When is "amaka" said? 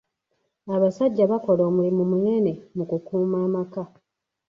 3.47-3.83